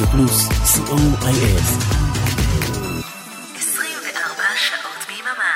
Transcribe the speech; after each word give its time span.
רדיו 0.00 0.12
פלוס, 0.12 0.48
co.il. 0.48 1.60
24 3.56 4.42
שעות 4.56 5.06
ביממה. 5.08 5.54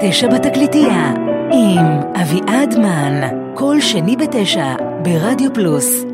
תשע 0.00 0.28
בתקליטייה 0.28 1.12
עם 1.52 2.00
אביעד 2.22 2.78
מן, 2.78 3.54
כל 3.54 3.80
שני 3.80 4.16
בתשע 4.16 4.74
ברדיו 5.02 5.54
פלוס. 5.54 6.04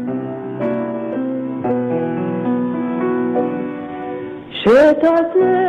שתעשה 4.62 5.59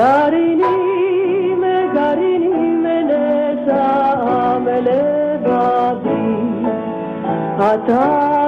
گرینیم 0.00 1.62
گرینیم 1.94 2.86
نشامل 3.10 4.86
بادی 5.44 6.66
حتی 7.58 8.39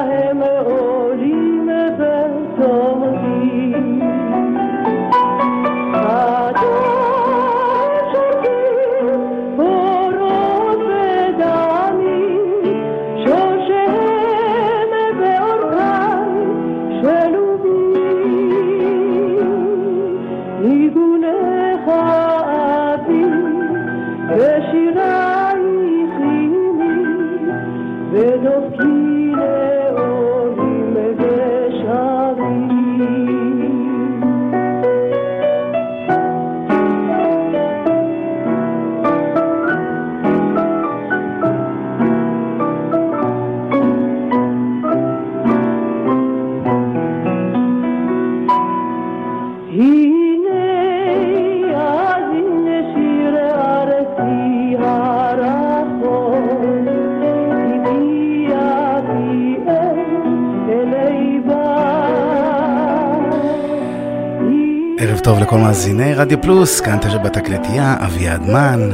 ערב 65.05 65.19
טוב 65.19 65.39
לכל 65.39 65.59
מאזיני 65.59 66.15
רדיו 66.15 66.43
פלוס, 66.43 66.81
כאן 66.81 66.99
תשע 66.99 67.19
בתקלטייה, 67.19 67.97
אביעד 68.05 68.43
מן. 68.43 68.91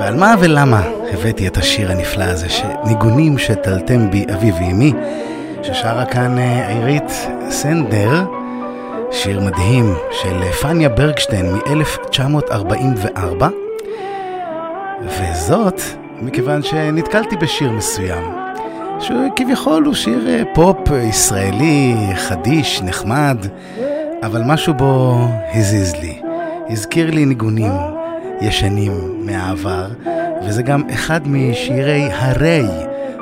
ועל 0.00 0.16
מה 0.16 0.34
ולמה 0.40 0.82
הבאתי 1.12 1.48
את 1.48 1.56
השיר 1.56 1.90
הנפלא 1.90 2.24
הזה, 2.24 2.46
ניגונים 2.86 3.38
שתלתם 3.38 4.10
בי 4.10 4.26
אבי 4.34 4.52
ואמי, 4.52 4.92
ששרה 5.62 6.04
כאן 6.04 6.38
אה, 6.38 6.68
עירית 6.68 7.28
סנדר, 7.50 8.24
שיר 9.10 9.40
מדהים 9.40 9.94
של 10.10 10.42
אה, 10.42 10.52
פניה 10.52 10.88
ברגשטיין 10.88 11.52
מ-1944, 11.52 13.44
וזאת 15.02 15.80
מכיוון 16.20 16.62
שנתקלתי 16.62 17.36
בשיר 17.36 17.70
מסוים, 17.70 18.24
שכביכול 19.00 19.84
הוא 19.84 19.94
שיר 19.94 20.28
אה, 20.28 20.42
פופ 20.54 20.78
ישראלי, 21.08 21.94
חדיש, 22.16 22.82
נחמד, 22.82 23.46
אבל 24.22 24.42
משהו 24.46 24.74
בו 24.74 25.18
הזיז 25.54 25.96
לי. 25.96 26.20
הזכיר 26.68 27.10
לי 27.10 27.24
ניגונים 27.24 27.72
ישנים 28.40 28.92
מהעבר, 29.26 29.86
וזה 30.44 30.62
גם 30.62 30.82
אחד 30.94 31.28
משירי 31.28 32.08
הרי, 32.12 32.64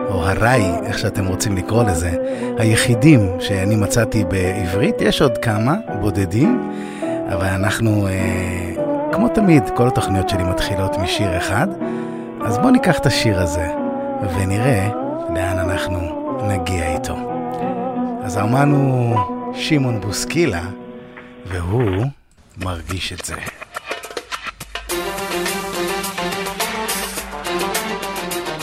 או 0.08 0.24
הרי, 0.24 0.64
איך 0.84 0.98
שאתם 0.98 1.26
רוצים 1.26 1.56
לקרוא 1.56 1.84
לזה, 1.84 2.10
היחידים 2.58 3.28
שאני 3.40 3.76
מצאתי 3.76 4.24
בעברית. 4.24 4.94
יש 5.00 5.22
עוד 5.22 5.38
כמה, 5.38 5.74
בודדים, 6.00 6.70
אבל 7.28 7.46
אנחנו, 7.46 8.06
אה, 8.06 9.10
כמו 9.12 9.28
תמיד, 9.28 9.62
כל 9.74 9.88
התוכניות 9.88 10.28
שלי 10.28 10.44
מתחילות 10.44 10.98
משיר 10.98 11.36
אחד, 11.36 11.68
אז 12.44 12.58
בואו 12.58 12.70
ניקח 12.70 12.98
את 12.98 13.06
השיר 13.06 13.40
הזה, 13.40 13.68
ונראה 14.34 14.88
לאן 15.34 15.58
אנחנו 15.58 15.98
נגיע 16.48 16.94
איתו. 16.94 17.16
אז 18.22 18.36
האמן 18.36 18.70
הוא 18.70 19.16
שמעון 19.54 20.00
בוסקילה, 20.00 20.62
והוא 21.46 22.06
מרגיש 22.56 23.12
את 23.12 23.24
זה. 23.24 23.34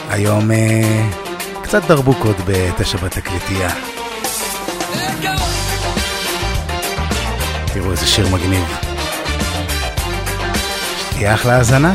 היום 0.09 0.52
אה, 0.52 1.09
קצת 1.64 1.84
דרבוקות 1.84 2.36
בתשע 2.47 2.97
בתקליטייה. 2.97 3.69
תראו 7.74 7.92
איזה 7.92 8.08
שיר 8.08 8.28
מגניב. 8.30 8.92
שתהיה 11.22 11.34
אחלה 11.34 11.58
האזנה. 11.58 11.94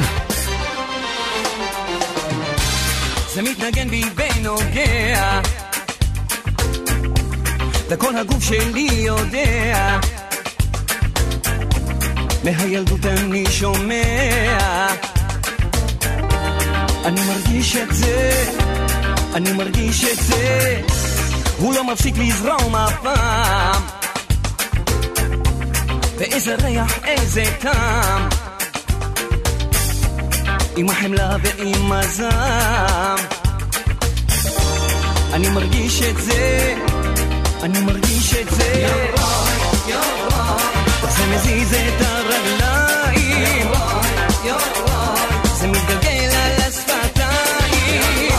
זה 3.35 3.43
מתנגן 3.43 3.89
בי 3.89 4.03
ונוגע 4.17 5.41
וכל 7.89 8.17
הגוף 8.17 8.43
שלי 8.43 8.89
יודע 8.93 9.99
מהילדות 12.47 13.07
אני 13.07 13.45
שומע. 13.51 14.89
אני 17.05 17.21
מרגיש 17.21 17.77
את 17.77 17.95
זה, 17.95 18.45
אני 19.35 19.53
מרגיש 19.53 20.05
את 20.05 20.19
זה. 20.19 20.81
הוא 21.59 21.75
לא 21.75 21.85
מפסיק 21.85 22.15
לזרום 22.19 22.77
אף 22.77 22.93
פעם 23.03 23.83
ואיזה 26.19 26.55
ריח, 26.55 26.99
איזה 27.05 27.45
טעם. 27.59 28.29
עם 30.77 30.91
החמלה 30.91 31.37
ועם 31.43 31.93
הזעם. 31.93 33.19
אני 35.33 35.49
מרגיש 35.49 36.03
את 36.03 36.17
זה, 36.23 36.75
אני 37.63 37.81
מרגיש 37.81 38.35
את 38.35 38.51
זה 38.51 38.67
זה 41.17 41.27
מזיז 41.35 41.75
את 41.75 42.01
הרגליים. 42.01 43.71
זה 45.55 45.67
מתגלגל 45.67 46.35
על 46.35 46.53
השפתיים. 46.69 48.31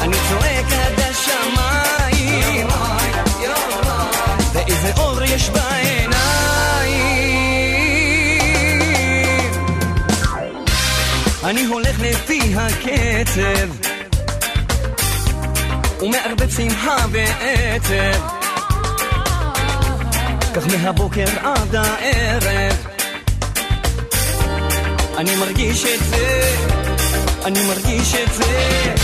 אני 0.00 0.16
צועק 0.28 0.72
עד 0.72 1.00
השמיים. 1.00 2.66
ואיזה 4.52 4.92
אור 4.96 5.22
יש 5.22 5.50
בעיניים. 5.50 6.10
אני 11.44 11.64
הולך 11.64 12.00
לפי 12.00 12.54
הקצב. 12.56 13.68
ומערבב 16.00 16.50
שמחה 16.50 16.96
ועצב 17.10 18.37
כך 20.60 20.66
מהבוקר 20.66 21.24
עד 21.42 21.74
הערב. 21.74 22.86
אני 25.16 25.36
מרגיש 25.36 25.84
את 25.84 26.04
זה, 26.04 26.56
אני 27.44 27.66
מרגיש 27.66 28.14
את 28.14 28.34
זה 28.34 28.94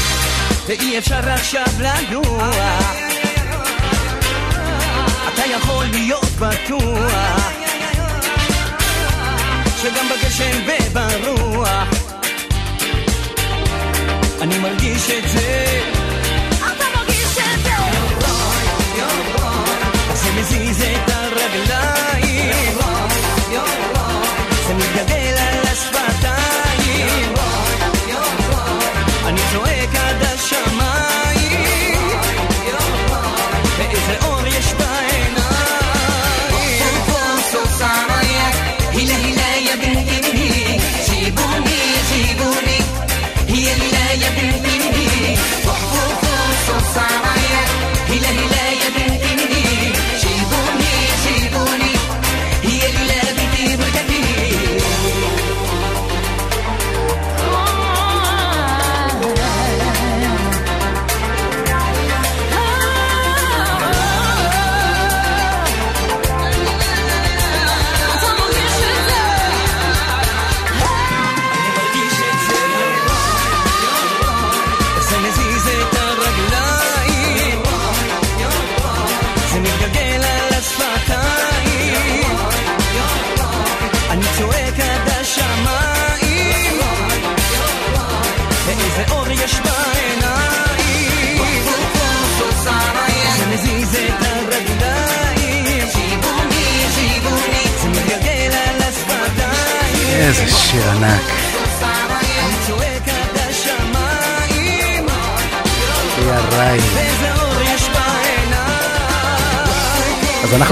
ואי 0.66 0.98
אפשר 0.98 1.30
עכשיו 1.30 1.66
לנוח. 1.80 2.94
אתה 5.34 5.42
יכול 5.46 5.84
להיות 5.84 6.30
בטוח 6.38 7.50
שגם 9.82 10.06
בגשם 10.08 10.58
וברוח. 10.66 11.88
אני 14.40 14.58
מרגיש 14.58 15.10
את 15.10 15.30
זה 15.30 15.80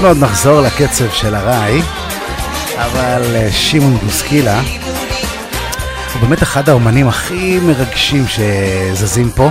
אנחנו 0.03 0.15
עוד 0.15 0.31
נחזור 0.31 0.61
לקצב 0.61 1.11
של 1.11 1.35
הראי, 1.35 1.81
אבל 2.77 3.35
אה, 3.35 3.51
שמעון 3.51 3.97
בוסקילה 3.97 4.61
הוא 6.13 6.21
באמת 6.21 6.43
אחד 6.43 6.69
האומנים 6.69 7.07
הכי 7.07 7.59
מרגשים 7.59 8.25
שזזים 8.27 9.31
פה. 9.31 9.49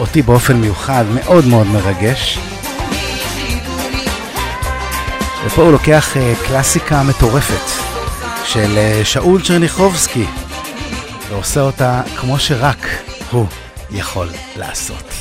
אותי 0.00 0.22
באופן 0.22 0.56
מיוחד 0.56 1.04
מאוד 1.14 1.46
מאוד 1.46 1.66
מרגש. 1.66 2.38
ופה 5.46 5.62
הוא 5.62 5.72
לוקח 5.72 6.16
אה, 6.16 6.34
קלאסיקה 6.46 7.02
מטורפת 7.02 7.70
של 8.44 8.78
אה, 8.78 9.00
שאול 9.04 9.42
צ'רניחובסקי 9.42 10.26
ועושה 11.28 11.60
אותה 11.60 12.02
כמו 12.16 12.38
שרק 12.38 12.86
הוא 13.30 13.46
יכול 13.90 14.28
לעשות. 14.56 15.11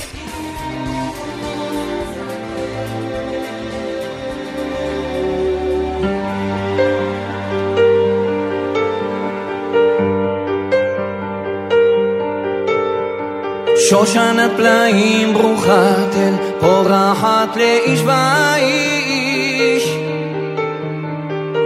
שושנת 13.92 14.52
פלאים 14.58 15.34
ברוכת 15.34 16.16
אל 16.16 16.34
פורחת 16.60 17.56
לאיש 17.56 18.02
ואיש. 18.06 19.98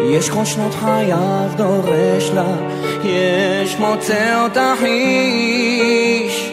יש 0.09 0.29
כל 0.29 0.45
שנות 0.45 0.73
חייו 0.73 1.49
דורש 1.55 2.31
לה 2.33 2.55
יש 3.03 3.75
מוצא 3.79 4.43
אותך 4.43 4.83
איש 4.83 6.51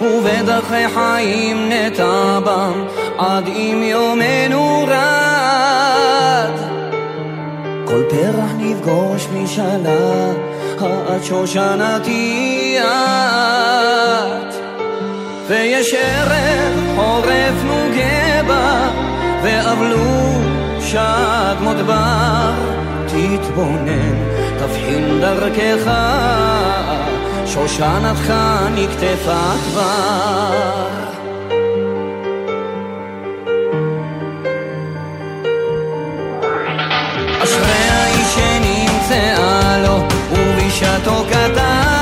ובדרכי 0.00 0.88
חיים 0.94 1.68
נטע 1.68 2.38
בם 2.44 2.84
עד 3.18 3.46
אם 3.46 3.82
יומנו 3.84 4.86
רד. 4.88 6.56
כל 7.84 8.02
פרח 8.10 8.50
נפגוש 8.58 9.28
משנה, 9.34 10.32
את 11.16 11.24
שושנתי 11.24 12.76
את. 12.80 14.31
ויש 15.52 15.94
ערב 15.94 16.96
חורף 16.96 17.64
נוגה 17.64 18.42
בה, 18.46 18.90
ואבלו 19.42 20.40
שד 20.80 21.56
מודבר. 21.60 22.52
תתבונן, 23.06 24.16
תבחין 24.58 25.20
דרכך, 25.20 25.90
שושנתך 27.46 28.32
נקטפה 28.74 29.52
כבר. 29.64 30.88
אשרי 37.42 37.88
האיש 37.90 38.34
שנמצאה 38.34 39.78
לו, 39.78 39.98
ובשעתו 40.32 41.24
כתב 41.30 42.01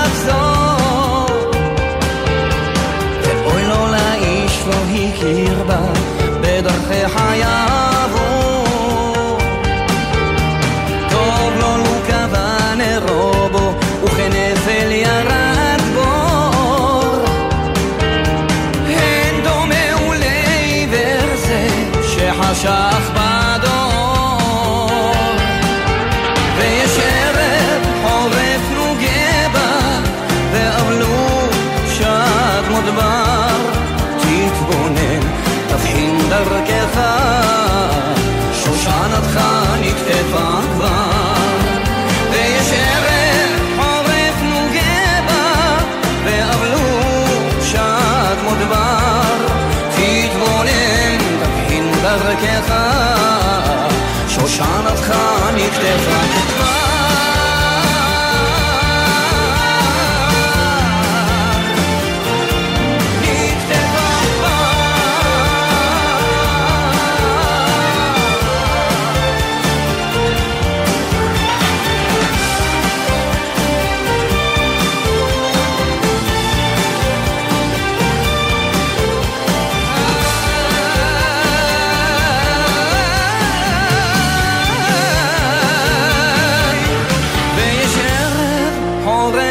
בדרכי 7.00 7.18
חייו 7.18 7.79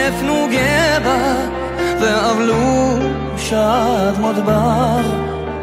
חורף 0.10 0.22
נוגה 0.24 1.00
בה, 1.04 1.36
ואבלו 2.02 2.98
שד 3.38 4.14
מודבר. 4.20 5.02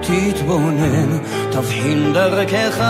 תתבונן, 0.00 1.19
תבחין 1.50 2.12
דרכך, 2.12 2.85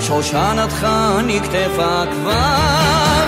שושנתך 0.00 0.86
נקטפה 1.26 2.02
כבר. 2.12 3.24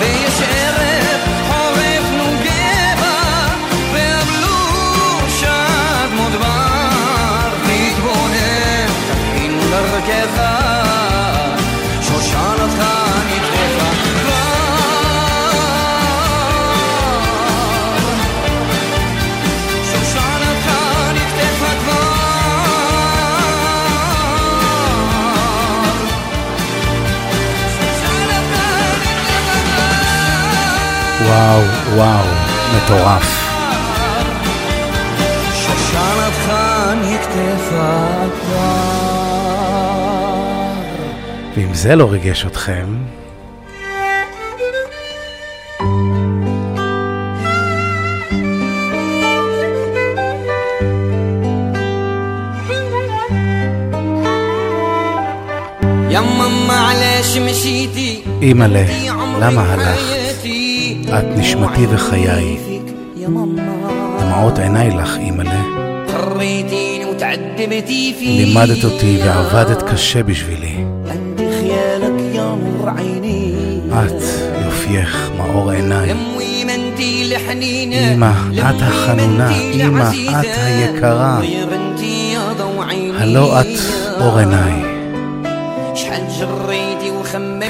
ויש 0.00 0.40
ערב 0.56 1.20
חורף 1.48 2.06
נוגה 2.16 2.94
בה, 3.00 3.46
ואבלו 3.92 4.58
שד 5.40 6.08
מודבר. 6.16 7.40
תתבונן, 7.62 8.86
תבחין 9.08 9.60
דרכך, 9.70 10.69
וואו, 31.30 31.62
וואו, 31.94 32.26
מטורף. 32.76 33.50
ואם 41.56 41.74
זה 41.74 41.96
לא 41.96 42.10
ריגש 42.10 42.46
אתכם... 42.46 42.86
אימא'לה, 58.42 58.84
למה 59.40 59.72
הלכת? 59.72 60.19
את 61.18 61.24
נשמתי 61.36 61.86
וחיי, 61.90 62.58
דמעות 64.20 64.58
עיניי 64.58 64.90
לך, 64.90 65.16
אימא'לה. 65.16 65.62
לימדת 68.20 68.84
אותי 68.84 69.18
ועבדת 69.24 69.82
קשה 69.82 70.22
בשבילי. 70.22 70.84
את, 73.92 74.22
יופייך, 74.64 75.30
מאור 75.36 75.70
עיניי. 75.70 76.12
אמא, 78.12 78.32
את 78.70 78.82
החנונה, 78.82 79.50
אמא, 79.74 80.10
את 80.30 80.46
היקרה. 80.56 81.40
הלא 83.18 83.60
את 83.60 83.66
אור 84.20 84.38
עיניי. 84.38 84.82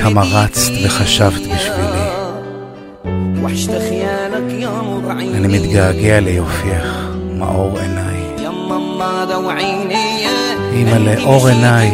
כמה 0.03 0.23
רצת 0.23 0.71
וחשבת 0.85 1.33
בשבילי. 1.33 1.70
מתגעגע 5.71 6.21
ליופייך, 6.21 7.09
מאור 7.39 7.79
עיניי. 7.79 8.17
אימא'לה, 10.73 11.23
אור 11.23 11.49
עיניי. 11.49 11.91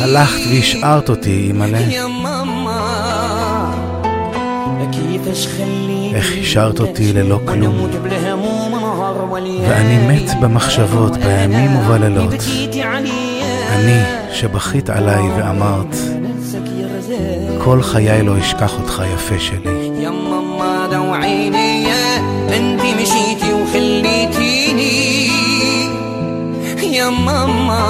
הלכת 0.00 0.40
והשארת 0.50 1.08
אותי, 1.08 1.44
אימא'לה. 1.46 1.78
איך 6.14 6.32
השארת 6.40 6.80
אותי 6.80 7.12
ללא 7.12 7.40
כלום. 7.44 7.86
ואני 9.68 9.98
מת 10.08 10.40
במחשבות, 10.40 11.16
בימים 11.16 11.76
ובלילות. 11.76 12.34
אני, 13.68 14.00
שבכית 14.32 14.90
עליי 14.90 15.22
ואמרת, 15.36 15.96
כל 17.58 17.82
חיי 17.82 18.22
לא 18.22 18.38
אשכח 18.38 18.72
אותך, 18.78 19.02
יפה 19.14 19.38
שלי. 19.38 19.79
انت 22.56 22.80
مشيتي 22.82 23.52
وخليتيني. 23.52 25.30
يا 26.96 27.10
ماما 27.10 27.84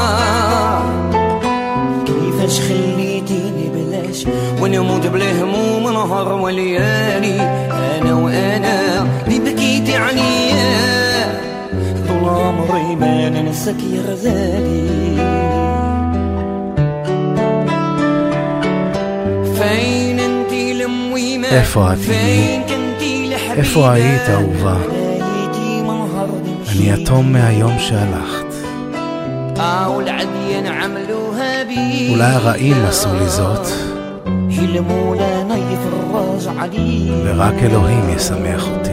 كيفاش 2.06 2.60
خليتيني 2.60 3.70
بلاش؟ 3.74 4.26
ونموت 4.62 5.06
بالهموم 5.06 5.82
نهار 5.82 6.32
وليالي. 6.32 7.40
أنا 7.70 8.14
وأنا 8.14 9.06
اللي 9.26 9.38
بكيتي 9.38 9.96
عليا 9.96 11.40
طول 12.08 12.28
عمري 12.28 12.96
ما 12.96 13.28
ننساك 13.28 13.76
يا 13.92 14.00
غزالي. 14.00 14.90
فين 19.58 20.20
انتي 20.20 20.74
لمويمة 20.74 21.48
איפה 23.60 23.90
היית, 23.92 24.22
אהובה? 24.28 24.76
אני 26.68 26.90
יתום 26.90 27.32
מהיום 27.32 27.78
שהלכת. 27.78 28.54
אולי 32.12 32.24
הרעים 32.24 32.76
עשו 32.88 33.08
לי 33.14 33.28
זאת, 33.28 33.66
ורק 37.24 37.54
אלוהים 37.62 38.08
ישמח 38.08 38.68
אותי. 38.68 38.89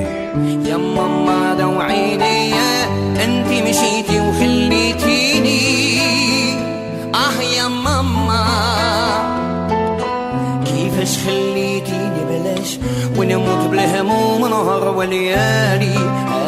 ونموت 13.27 13.69
بالهموم 13.71 14.41
نهار 14.47 14.97
وليالي. 14.97 15.95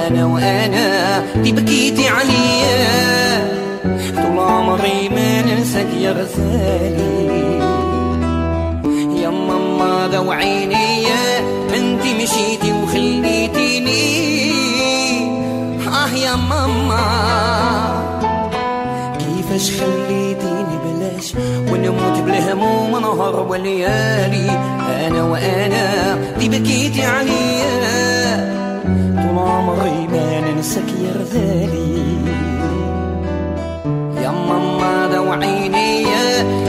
أنا 0.08 0.26
وأنا 0.26 1.24
اللي 1.36 1.52
بكيتي 1.52 2.08
عليا. 2.08 3.60
طول 4.16 4.40
عمري 4.40 5.10
ما 5.10 5.42
ننساك 5.42 5.88
يا 6.02 6.12
غزالي. 6.12 7.60
يا 9.22 9.30
ماما 9.30 10.08
دو 10.08 10.32
عيني 10.32 11.08
انت 11.76 12.02
مشيتي 12.02 12.72
وخليتيني. 12.72 14.20
آه 15.88 16.16
يا 16.16 16.36
ماما 16.36 17.06
كيفاش 19.20 19.72
خليتيني؟ 19.72 20.29
ونموت 21.72 22.18
بالهموم 22.26 22.92
نهار 22.92 23.46
وليالي 23.50 24.50
أنا 25.08 25.24
وأنا 25.24 26.14
اللي 26.38 26.60
بكيتي 26.60 27.06
عليا. 27.06 27.80
طول 29.16 29.38
عمري 29.40 30.08
ما 30.12 30.42
ننساك 30.42 30.84
يا 31.04 31.12
غزالي. 31.22 32.00
يا 34.24 34.30
ماما 34.32 35.08
دو 35.14 35.32
عيني 35.32 36.06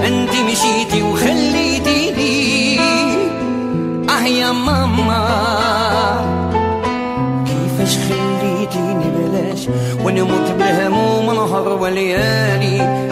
أنت 0.07 0.31
مشيتي 0.51 1.03
وخليتيني 1.03 2.81
آه 4.11 4.23
يا 4.27 4.53
ماما 4.53 5.21
كيفاش 7.47 7.99
خليتيني 7.99 9.05
بلاش؟ 9.17 9.69
ونموت 10.05 10.51
بالهموم 10.59 11.27
نهار 11.27 11.69
وليالي 11.83 13.10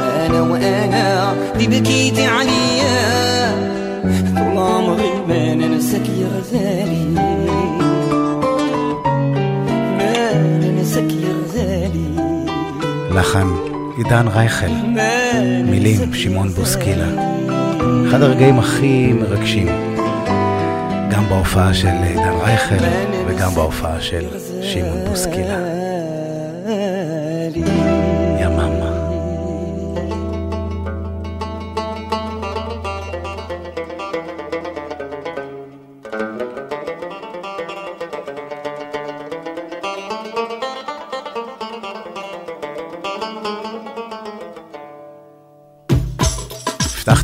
بكيتي 1.67 2.25
عليا 2.25 3.03
طول 4.35 4.57
عمري 4.57 5.11
ما 5.27 5.55
ننساك 5.55 6.09
يا 6.09 6.27
غزالي 6.37 7.05
ما 9.97 10.33
ننساك 10.61 11.11
يا 11.11 11.33
غزالي 11.43 12.13
לחן, 13.11 13.47
עידן 13.97 14.27
רייכל, 14.27 14.67
ما 14.67 15.41
מילים, 15.71 15.99
ننساك 15.99 16.09
يا 16.09 16.19
שמעון 16.19 16.49
בוסקילה. 16.49 17.05
غزالي. 17.05 18.09
אחד 18.09 18.21
הרגעים 18.21 18.59
הכי 18.59 19.13
מרגשים, 19.13 19.67
גם 21.11 21.29
בהופעה 21.29 21.73
של 21.73 21.87
עידן 21.87 22.33
רייכל 22.43 22.85
וגם 23.27 23.51
בהופעה 23.55 24.01
של 24.01 24.25
שמעון 24.61 24.99
בוסקילה. 25.09 25.76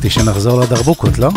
הבטחתי 0.05 0.19
שנחזור 0.19 0.59
לדרבוקות, 0.59 1.19
לא? 1.19 1.29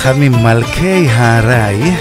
אחד 0.00 0.14
ממלכי 0.16 1.06
הארעי. 1.10 1.96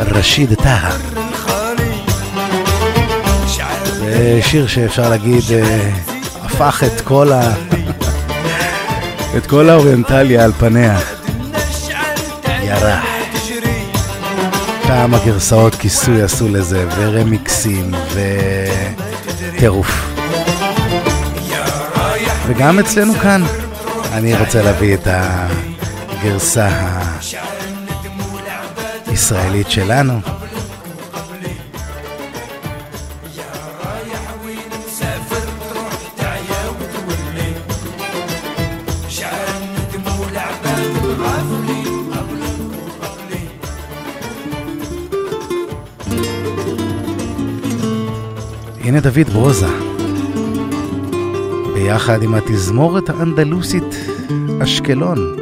רשיד 0.00 0.54
טאהא. 0.54 0.92
זה 3.98 4.40
שיר 4.42 4.66
שאפשר 4.66 5.10
להגיד 5.10 5.42
אה, 5.52 5.90
הפך 6.42 6.82
את 6.86 7.00
כל 7.00 7.32
ה... 7.32 7.54
את 9.36 9.46
כל 9.46 9.68
האוריינטליה 9.70 10.44
על 10.44 10.52
פניה. 10.52 10.98
ירח. 12.62 13.04
כמה 14.82 15.18
גרסאות 15.24 15.74
כיסוי 15.74 16.22
עשו 16.22 16.48
לזה, 16.48 16.86
ורמיקסים, 16.96 17.94
וטירוף. 19.54 20.11
וגם 22.54 22.78
אצלנו 22.78 23.14
כאן, 23.14 23.42
אני 24.12 24.38
רוצה 24.38 24.62
להביא 24.62 24.94
את 24.94 25.06
הגרסה 25.06 26.68
הישראלית 29.06 29.70
שלנו. 29.70 30.20
הנה 48.84 49.00
דוד 49.00 49.30
ברוזה, 49.32 49.91
ביחד 51.92 52.22
עם 52.22 52.34
התזמורת 52.34 53.08
האנדלוסית 53.08 53.94
אשקלון, 54.62 55.36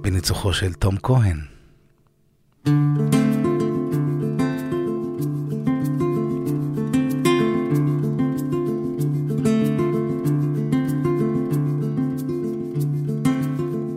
בניצוחו 0.00 0.52
של 0.52 0.72
תום 0.72 0.96
כהן. 1.02 1.36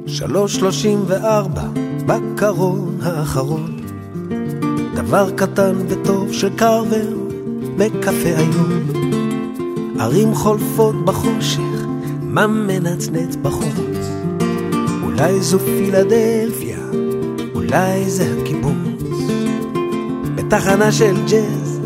שלוש 0.08 0.56
שלושים 0.56 1.00
וארבע 1.08 1.67
בקרון 2.06 2.98
האחרון 3.02 3.80
דבר 4.95 5.32
קטן 5.32 5.76
וטוב 5.89 6.34
של 6.34 6.50
קרבר 6.58 7.08
בקפה 7.78 8.36
היום 8.38 8.94
ערים 10.06 10.36
חולפות 10.36 11.06
בחושך 11.06 11.86
מה 12.22 12.48
מנצנץ 12.48 13.36
בחוץ 13.36 14.10
אולי 15.04 15.41
זו 15.41 15.60
פילדלפיה 15.60 16.78
אולי 17.56 18.10
זה 18.10 18.36
הקיבוץ 18.41 19.04
בתחנה 20.36 20.91
של 20.91 21.15
ג'אז 21.32 21.82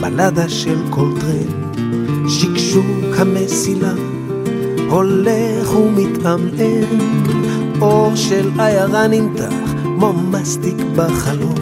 בלדה 0.00 0.48
של 0.48 0.78
קולטרן 0.90 1.72
שקשוק 2.28 3.16
המסילה 3.18 3.92
הולך 4.90 5.76
ומתעמעם, 5.76 7.00
אור 7.80 8.14
של 8.14 8.50
עיירה 8.58 9.06
נמתח, 9.06 9.54
כמו 9.82 10.12
מסטיק 10.12 10.76
בחלום. 10.96 11.54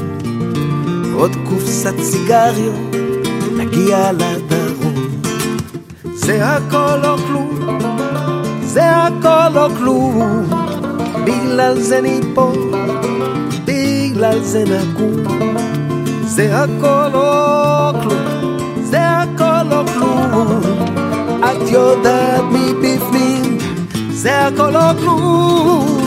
עוד 1.15 1.33
קופסת 1.49 1.95
סיגריות, 2.03 2.95
נגיע 3.57 4.13
לדרום. 4.13 4.44
זה 6.27 6.47
הכל 6.47 7.05
או 7.05 7.17
כלום, 7.17 7.79
זה 8.63 8.97
הכל 8.97 9.59
או 9.59 9.69
כלום, 9.79 10.47
בגלל 11.25 11.81
זה 11.81 12.01
ניפול, 12.01 12.75
בגלל 13.65 14.39
זה 14.41 14.65
נקום. 14.65 15.25
זה 16.27 16.57
הכל 16.57 17.15
או 17.15 18.01
כלום, 18.03 18.59
זה 18.83 19.01
הכל 19.01 19.73
או 19.73 19.87
כלום. 19.87 20.61
את 21.41 21.71
יודעת 21.71 22.45
מבפנים, 22.53 23.59
זה 24.11 24.47
הכל 24.47 24.77
או 24.77 24.97
כלום. 25.01 26.04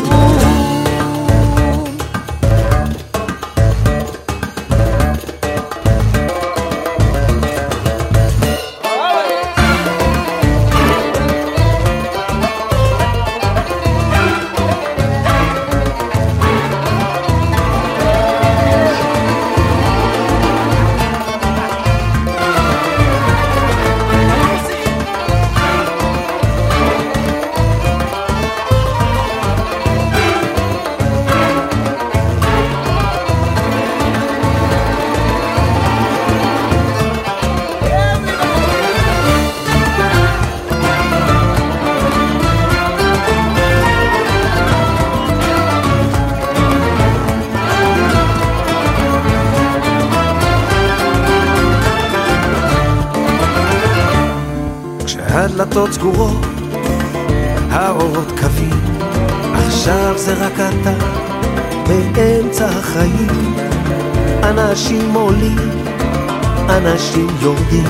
אנשים 67.18 67.38
יורדים, 67.42 67.86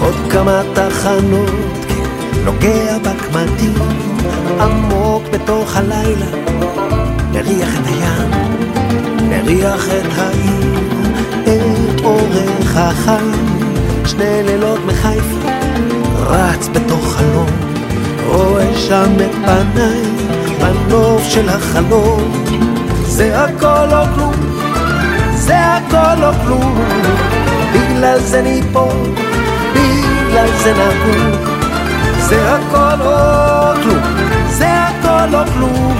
עוד 0.00 0.14
כמה 0.30 0.62
תחנות, 0.74 1.50
נוגע 2.44 2.98
בקמטים, 2.98 3.74
עמוק 4.60 5.22
בתוך 5.32 5.76
הלילה, 5.76 6.26
מריח 7.32 7.68
את 7.74 7.86
הים, 7.86 8.30
מריח 9.28 9.88
את 9.88 10.18
העיר, 10.18 10.80
את 11.42 12.04
אורך 12.04 12.76
החיים, 12.76 13.60
שני 14.04 14.42
לילות 14.42 14.80
מחיפה. 14.86 15.48
רץ 16.16 16.68
בתוך 16.72 17.16
חלום, 17.16 17.50
רואה 18.26 18.74
שם 18.74 19.12
את 19.16 19.34
פניי, 19.44 20.02
בנוף 20.60 21.22
של 21.24 21.48
החלום. 21.48 22.44
זה 23.02 23.44
הכל 23.44 23.94
או 23.94 24.04
כלום, 24.14 24.34
זה 25.34 25.56
הכל 25.58 26.24
או 26.24 26.32
כלום, 26.44 26.80
בגלל 28.00 28.20
זה 28.20 28.42
ניפול, 28.42 29.14
בגלל 29.72 30.48
זה 30.62 30.72
נקום. 30.72 31.32
זה 32.18 32.54
הכל 32.54 33.02
או 33.06 33.82
כלום, 33.82 34.02
זה 34.48 34.66
הכל 34.68 35.34
או 35.34 35.40
כלום, 35.54 35.96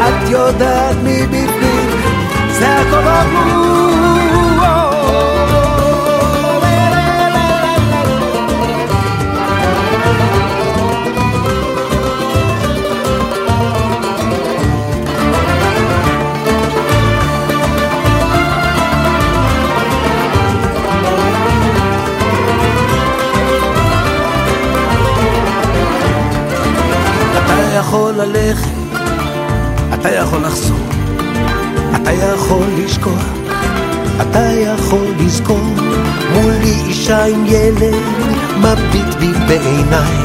את 0.00 0.30
יודעת 0.30 0.96
מבפנים, 1.02 1.90
זה 2.58 2.78
הכל 2.78 2.96
או 2.96 3.42
כלום. 3.42 3.85
יכול 27.78 28.12
ללכת, 28.12 28.68
אתה 29.94 30.14
יכול 30.14 30.42
לחזור, 30.42 30.86
אתה 31.96 32.12
יכול 32.12 32.66
לשכוח, 32.78 33.24
אתה 34.20 34.38
יכול 34.38 35.06
לזכור, 35.18 35.74
מולי 36.32 36.74
אישה 36.86 37.24
עם 37.24 37.44
ילד, 37.46 37.94
מביט 38.58 39.14
בי 39.14 39.32
בעיניי, 39.48 40.16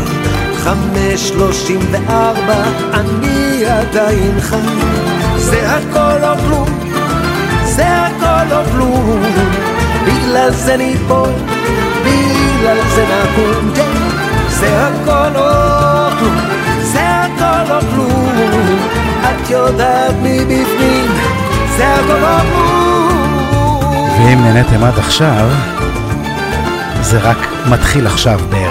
חמש 0.57 1.29
שלושים 1.29 1.79
וארבע, 1.91 2.63
אני 2.93 3.65
עדיין 3.65 4.39
חי, 4.39 4.57
זה 5.37 5.71
הכל 5.71 6.23
או 6.23 6.37
כלום, 6.37 6.79
זה 7.63 7.85
הכל 7.87 8.55
או 8.55 8.63
כלום, 8.71 9.23
בגלל 10.05 10.51
זה 10.51 10.77
ניפול, 10.77 11.29
בגלל 12.01 12.77
זה 12.95 13.05
נקום, 13.05 13.71
זה 13.75 13.83
זה 14.49 14.87
הכל 14.87 15.35
או 15.35 16.19
כלום, 16.19 16.40
או 17.71 17.79
כלום, 17.79 18.79
את 19.23 19.49
יודעת 19.49 20.15
מבפנים, 20.23 21.11
זה 21.77 21.93
הכל 21.93 22.13
כלום. 22.51 23.01
ואם 24.17 24.43
נהניתם 24.43 24.83
עד 24.83 24.99
עכשיו, 24.99 25.49
זה 27.01 27.19
רק 27.19 27.37
מתחיל 27.69 28.07
עכשיו 28.07 28.39
בערך. 28.49 28.70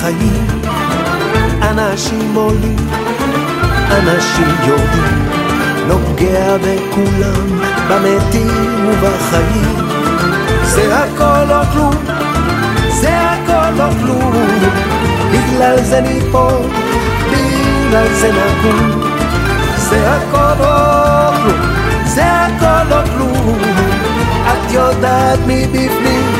החיים. 0.00 0.46
אנשים 1.62 2.34
עולים, 2.34 2.76
אנשים 3.90 4.54
יורדים, 4.66 5.28
נוגע 5.88 6.56
בכולם, 6.56 7.60
במתים 7.88 8.88
ובחיים. 8.88 9.76
זה 10.62 10.96
הכל 10.96 11.52
או 11.52 11.62
כלום, 11.72 11.94
זה 12.90 13.20
הכל 13.20 13.80
או 13.80 13.90
כלום, 14.00 14.32
בגלל 15.32 15.82
זה 15.82 16.00
ניפול, 16.00 16.66
בגלל 17.30 18.08
זה 18.14 18.30
נקום. 18.32 19.00
זה 19.76 20.14
הכל 20.14 20.64
או 20.64 21.32
כלום, 21.42 21.60
זה 22.04 22.24
הכל 22.24 22.92
או 22.92 23.02
כלום, 23.16 23.58
את 24.48 24.72
יודעת 24.72 25.38
מבפנים, 25.46 26.32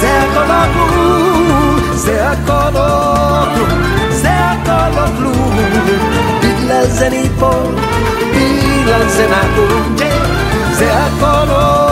זה 0.00 0.22
הכל 0.22 0.50
או 0.50 0.72
כלום, 0.74 1.39
זה 2.10 2.30
הכל 2.30 2.76
או 2.76 3.44
כלום, 3.54 3.82
זה 4.10 4.30
הכל 4.30 4.98
או 4.98 5.06
כלום, 5.16 5.56
בגלל 6.40 6.86
זה 6.86 7.08
ניפול, 7.08 7.74
בגלל 8.30 9.08
זה 9.08 9.26
נקום, 9.26 9.96
זה 10.72 10.92
הכל 10.96 11.50
או 11.50 11.90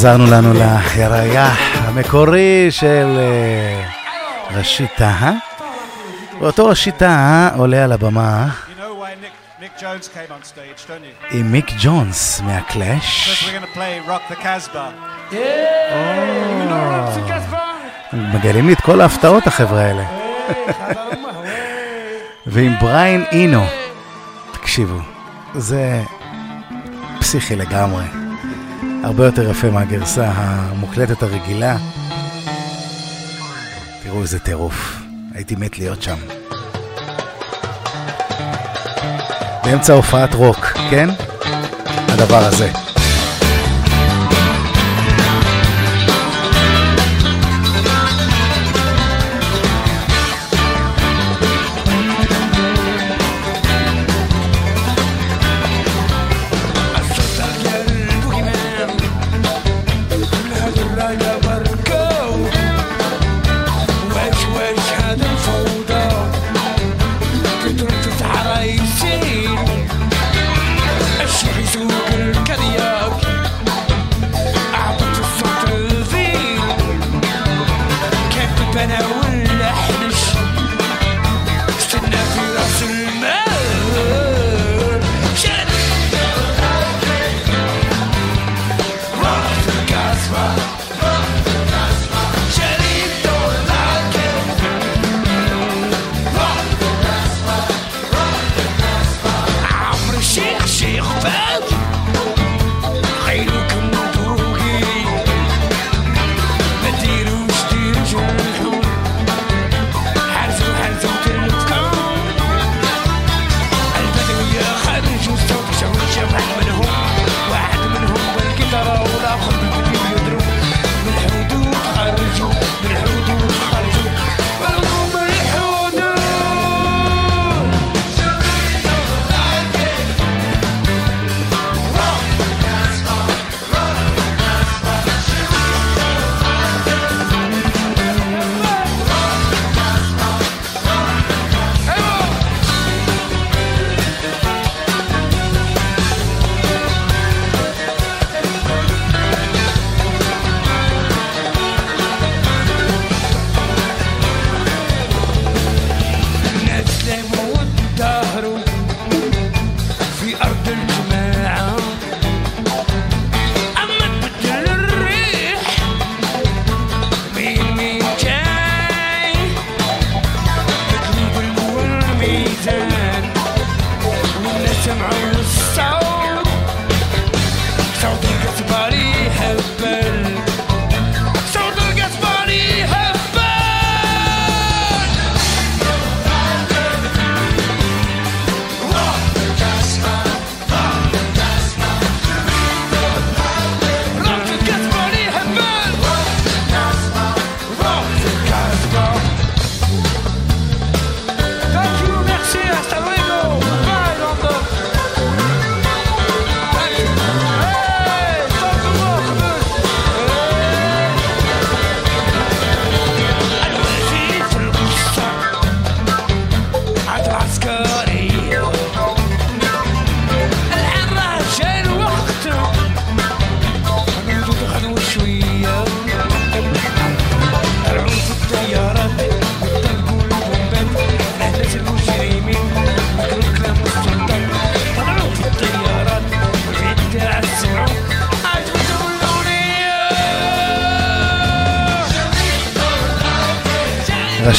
חזרנו 0.00 0.26
לנו 0.26 0.52
לירח 0.52 0.96
המקורי 1.74 2.70
של 2.70 3.18
אה, 3.18 3.84
ראשית 4.56 4.90
טהה. 4.96 5.32
ואותו 6.40 6.66
ראשית 6.66 6.96
טהה 6.96 7.50
עולה 7.56 7.84
על 7.84 7.92
הבמה? 7.92 8.48
עם 11.30 11.52
מיק 11.52 11.70
ג'ונס 11.82 12.40
מהקלאש. 12.40 13.44
Casbah. 14.30 14.96
מגלים 18.12 18.66
לי 18.66 18.72
את 18.72 18.80
כל 18.80 19.00
ההפתעות 19.00 19.46
החבר'ה 19.46 19.80
האלה. 19.80 20.04
ועם 22.46 22.72
בריין 22.80 23.24
אינו. 23.32 23.64
תקשיבו, 24.52 24.98
זה 25.54 26.02
פסיכי 27.18 27.56
לגמרי. 27.56 28.29
הרבה 29.10 29.26
יותר 29.26 29.50
יפה 29.50 29.70
מהגרסה 29.70 30.32
המוקלטת 30.34 31.22
הרגילה. 31.22 31.76
תראו 34.02 34.22
איזה 34.22 34.38
טירוף, 34.38 35.02
הייתי 35.34 35.54
מת 35.56 35.78
להיות 35.78 36.02
שם. 36.02 36.16
באמצע 39.64 39.92
הופעת 39.92 40.34
רוק, 40.34 40.66
כן? 40.90 41.08
הדבר 42.08 42.44
הזה. 42.44 42.89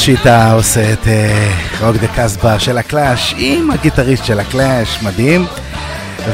שיטה 0.02 0.52
עושה 0.52 0.94
את 0.94 1.08
רוק 1.82 1.96
דה 1.96 2.08
קסבה 2.08 2.60
של 2.60 2.78
הקלאש 2.78 3.36
עם 3.38 3.72
הגיטריסט 3.72 4.26
של 4.26 4.40
הקלאש, 4.40 5.04
מדהים. 5.04 5.46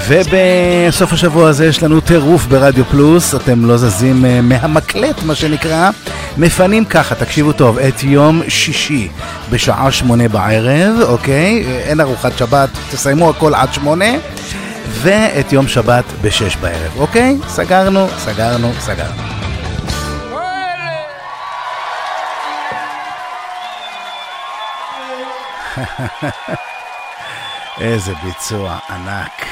ובסוף 0.08 1.14
השבוע 1.14 1.50
הזה 1.50 1.66
יש 1.66 1.84
לנו 1.84 2.00
טירוף 2.00 2.46
ברדיו 2.46 2.86
פלוס, 2.86 3.36
אתם 3.36 3.66
לא 3.66 3.78
זזים 3.78 4.26
uh, 4.26 4.28
מהמקלט 4.42 5.24
מה 5.24 5.36
שנקרא. 5.36 5.90
מפנים 6.38 6.86
ככה, 6.86 7.16
תקשיבו 7.16 7.52
טוב, 7.52 7.78
את 7.80 8.04
יום 8.04 8.42
שישי 8.48 9.08
בשעה 9.50 9.92
שמונה 9.92 10.28
בערב, 10.28 11.02
אוקיי? 11.02 11.66
אין 11.68 12.02
ארוחת 12.02 12.38
שבת, 12.38 12.70
תסיימו 12.92 13.30
הכל 13.30 13.56
עד 13.56 13.74
שמונה. 13.74 14.12
ואת 15.02 15.54
יום 15.54 15.68
שבת 15.68 16.06
בשש 16.22 16.56
בערב, 16.56 16.92
אוקיי? 16.98 17.38
סגרנו, 17.48 18.08
סגרנו, 18.18 18.72
סגרנו. 18.80 19.37
איזה 27.81 28.13
ביצוע 28.25 28.79
ענק. 28.91 29.47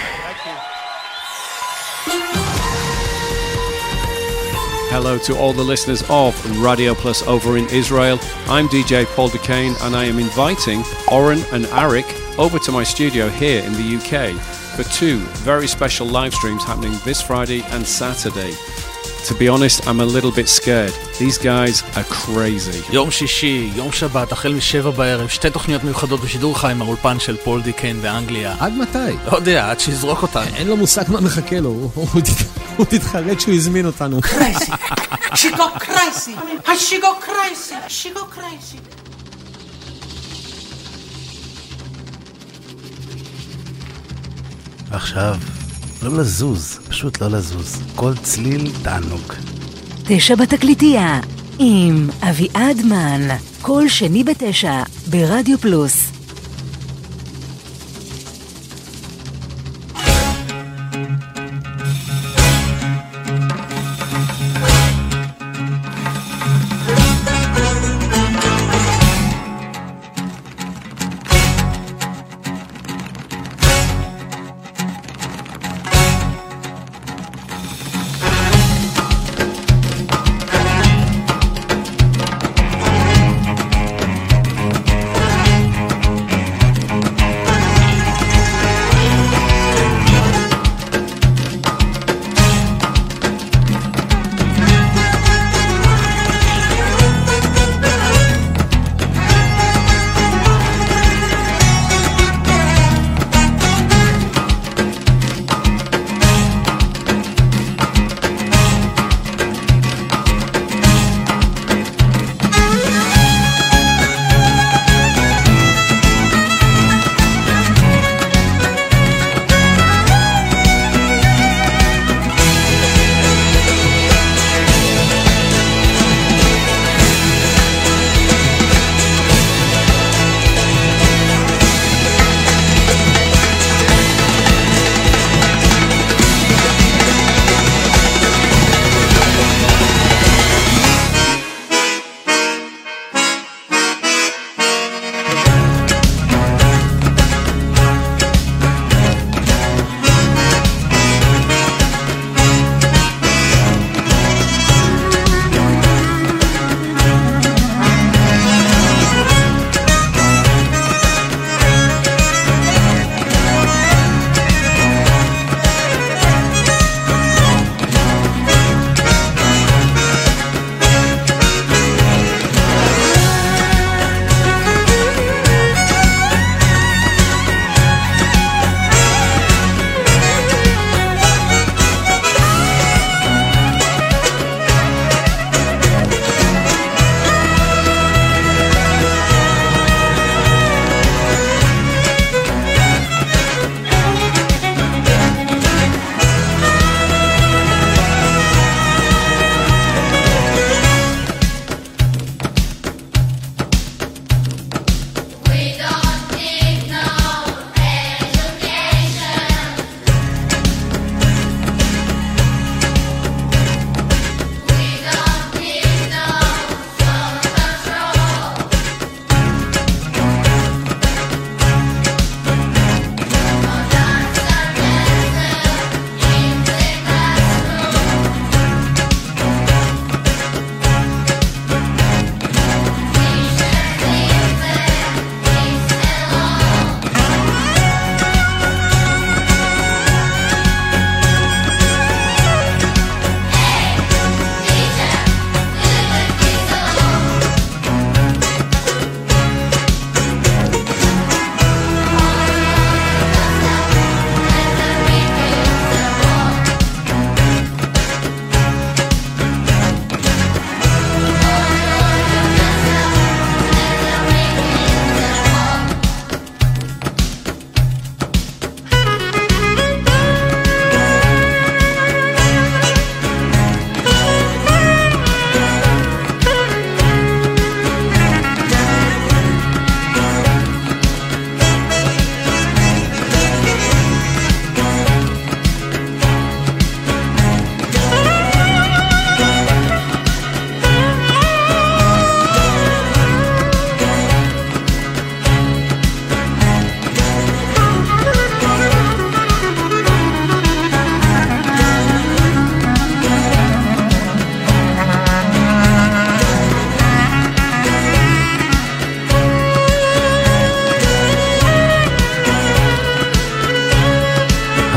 Hello 4.91 5.19
to 5.19 5.37
all 5.37 5.53
the 5.53 5.63
listeners 5.63 6.03
of 6.11 6.35
Radio 6.61 6.95
Plus 6.95 7.23
over 7.23 7.57
in 7.57 7.69
Israel. 7.69 8.19
I'm 8.49 8.67
DJ 8.69 9.07
Paul 9.15 9.29
Duquesne 9.29 9.77
and 9.83 9.95
I 9.95 10.05
am 10.05 10.19
inviting 10.19 10.83
Oren 11.11 11.39
and 11.53 11.65
Arik 11.67 12.09
over 12.39 12.59
to 12.59 12.73
my 12.73 12.83
studio 12.83 13.29
here 13.29 13.63
in 13.63 13.73
the 13.75 13.97
UK 13.99 14.35
for 14.77 14.83
two 14.83 15.19
very 15.51 15.69
special 15.69 16.07
live 16.09 16.35
streams 16.35 16.65
happening 16.65 16.99
this 17.05 17.23
Friday 17.23 17.63
and 17.71 17.87
Saturday. 17.87 18.53
To 19.30 19.34
be 19.34 19.48
honest, 19.48 19.88
I'm 19.88 20.00
a 20.02 20.06
little 20.06 20.32
bit 20.40 20.48
scared. 20.48 20.94
These 21.20 21.38
guys 21.40 21.84
are 21.98 22.04
crazy. 22.04 22.94
יום 22.94 23.12
שישי, 23.12 23.72
יום 23.76 23.92
שבת, 23.92 24.32
החל 24.32 24.54
משבע 24.54 24.90
בערב, 24.90 25.28
שתי 25.28 25.50
תוכניות 25.50 25.84
מיוחדות 25.84 26.22
בשידור 26.22 26.60
חיים, 26.60 26.82
האולפן 26.82 27.20
של 27.20 27.38
פול 27.38 27.62
די 27.62 27.74
קיין 27.74 28.02
באנגליה. 28.02 28.56
עד 28.60 28.74
מתי? 28.74 28.98
לא 29.32 29.38
יודע, 29.38 29.72
עד 29.72 29.80
שיזרוק 29.80 30.22
אותנו. 30.22 30.56
אין 30.56 30.68
לו 30.68 30.78
מושג 30.78 31.04
מה 31.08 31.22
מחכה 31.22 31.60
לו, 31.60 31.92
הוא 32.78 32.86
תתחרט 32.86 33.40
שהוא 33.40 33.54
הזמין 33.54 33.86
אותנו. 33.86 34.22
קרייסי, 34.22 34.72
שיגו 35.36 35.64
קרייסי, 35.80 36.36
השיגו 36.68 37.08
קרייסי, 37.26 37.76
שיגו 37.88 38.26
קרייסי. 38.30 38.78
עכשיו, 44.92 45.36
לא 46.06 46.18
לזוז, 46.18 46.80
פשוט 46.90 47.22
לא 47.22 47.28
לזוז. 47.28 47.82
כל 47.96 48.14
צליל 48.24 48.72
תענוג. 48.84 49.34
תשע 50.04 50.36
בתקליטייה, 50.36 51.20
עם 51.60 52.10
אביעד 52.22 52.78
מן, 52.86 53.28
כל 53.62 53.90
שני 53.90 54.24
בתשע, 54.24 54.84
ברדיו 55.10 55.58
פלוס. 55.58 56.15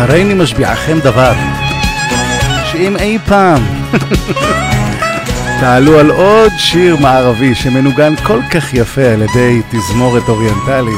הריני 0.09 0.35
משביעכם 0.35 0.99
דבר, 0.99 1.33
שאם 2.65 2.97
אי 2.97 3.19
פעם 3.27 3.63
תעלו 5.61 5.99
על 5.99 6.11
עוד 6.11 6.53
שיר 6.59 6.97
מערבי 6.97 7.55
שמנוגן 7.55 8.17
כל 8.17 8.41
כך 8.51 8.75
יפה 8.75 9.03
על 9.03 9.23
ידי 9.23 9.63
תזמורת 9.71 10.29
אוריינטלית, 10.29 10.95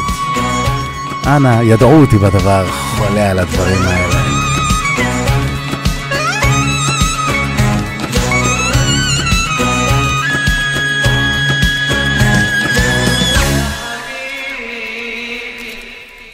אנא, 1.27 1.63
ידעו 1.63 2.01
אותי 2.01 2.19
בדבר, 2.19 2.67
חולה 2.71 3.31
על 3.31 3.39
הדברים 3.39 3.83
האלה. 3.83 4.21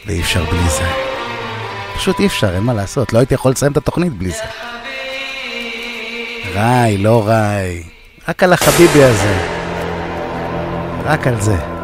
ואי 0.05 0.21
אפשר 0.21 0.45
בלי 0.45 0.69
זה. 0.69 1.06
פשוט 2.07 2.19
אי 2.19 2.27
אפשר, 2.27 2.55
אין 2.55 2.63
מה 2.63 2.73
לעשות. 2.73 3.13
לא 3.13 3.19
הייתי 3.19 3.33
יכול 3.33 3.51
לסיים 3.51 3.71
את 3.71 3.77
התוכנית 3.77 4.13
בלי 4.13 4.29
זה. 4.29 4.43
ראי, 6.53 6.97
לא 6.97 7.27
ראי. 7.27 7.83
רק 8.27 8.43
על 8.43 8.53
החביבי 8.53 9.03
הזה. 9.03 9.47
רק 11.03 11.27
על 11.27 11.41
זה. 11.41 11.76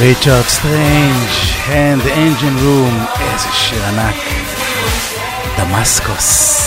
Richard 0.00 0.44
Strange 0.48 1.28
and 1.66 2.00
the 2.06 2.10
Engine 2.10 2.58
Room, 2.64 3.20
איזה 3.20 3.48
שיר 3.52 3.84
ענק. 3.86 4.14
דמאסקוס. 5.58 6.60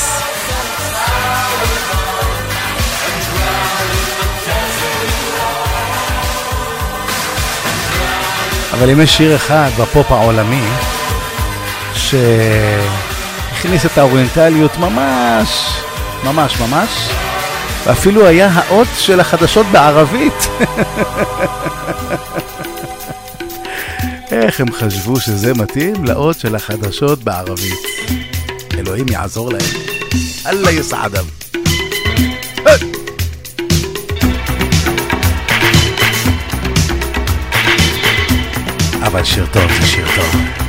אבל 8.73 8.89
אם 8.89 9.01
יש 9.01 9.17
שיר 9.17 9.35
אחד 9.35 9.69
בפופ 9.79 10.11
העולמי, 10.11 10.63
שהכניס 11.93 13.85
את 13.85 13.97
האוריינטליות 13.97 14.77
ממש, 14.77 15.77
ממש 16.23 16.59
ממש, 16.59 17.09
ואפילו 17.85 18.27
היה 18.27 18.49
האות 18.53 18.87
של 18.97 19.19
החדשות 19.19 19.65
בערבית. 19.65 20.47
איך 24.43 24.59
הם 24.59 24.71
חשבו 24.71 25.19
שזה 25.19 25.53
מתאים 25.53 26.05
לאות 26.05 26.39
של 26.39 26.55
החדשות 26.55 27.23
בערבית. 27.23 27.79
אלוהים 28.77 29.05
יעזור 29.09 29.51
להם. 29.51 29.61
אללה 30.45 30.71
יסעדם. 30.71 31.25
אבל 39.03 39.23
שיר 39.23 39.45
טוב 39.53 39.71
זה 39.79 39.87
שיר 39.87 40.05
טוב. 40.15 40.62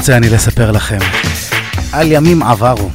רוצה 0.00 0.16
אני 0.16 0.28
לספר 0.28 0.70
לכם 0.70 0.98
על 1.92 2.12
ימים 2.12 2.42
עברו. 2.42 2.90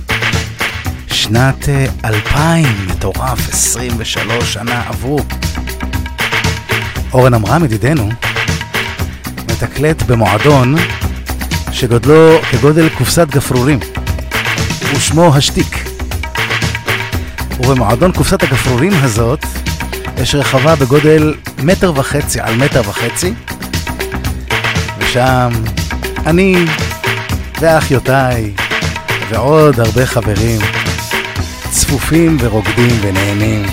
שנת 1.07 1.69
2000, 2.05 2.87
מטורף, 2.87 3.49
23 3.49 4.53
שנה 4.53 4.83
עברו. 4.87 5.19
אורן 7.13 7.33
עמרם, 7.33 7.65
ידידנו, 7.65 8.09
מתקלט 9.51 10.01
במועדון 10.01 10.75
שגודלו 11.71 12.39
כגודל 12.51 12.89
קופסת 12.89 13.27
גפרורים, 13.29 13.79
ושמו 14.93 15.35
השטיק. 15.35 15.89
ובמועדון 17.59 18.11
קופסת 18.11 18.43
הגפרורים 18.43 18.93
הזאת 18.95 19.45
יש 20.17 20.35
רחבה 20.35 20.75
בגודל 20.75 21.33
מטר 21.63 21.93
וחצי 21.95 22.39
על 22.39 22.55
מטר 22.55 22.81
וחצי, 22.89 23.33
ושם 24.99 25.49
אני 26.25 26.65
ואחיותיי 27.59 28.51
ועוד 29.29 29.79
הרבה 29.79 30.05
חברים 30.05 30.59
צפופים 31.69 32.37
ורוקדים 32.39 32.97
ונהנים. 33.01 33.65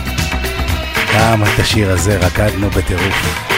גם 1.15 1.43
את 1.43 1.59
השיר 1.59 1.91
הזה 1.91 2.19
רקדנו 2.19 2.71
בטירוף. 2.71 3.52